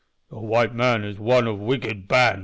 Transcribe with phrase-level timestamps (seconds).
[0.31, 2.39] "The white man is one of wicked band?"